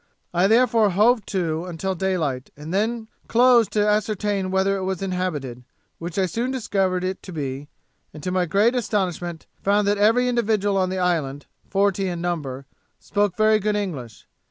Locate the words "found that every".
9.61-10.27